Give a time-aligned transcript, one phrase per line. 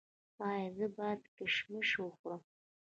[0.49, 2.41] ایا زه باید کشمش وخورم؟